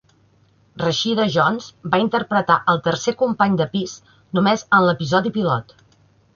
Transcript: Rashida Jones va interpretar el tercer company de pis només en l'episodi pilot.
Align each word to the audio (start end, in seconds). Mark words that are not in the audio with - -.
Rashida 0.83 1.25
Jones 1.35 1.67
va 1.91 1.99
interpretar 2.05 2.57
el 2.75 2.81
tercer 2.89 3.15
company 3.21 3.61
de 3.63 3.69
pis 3.77 3.95
només 4.39 4.67
en 4.79 4.91
l'episodi 4.91 5.37
pilot. 5.41 5.81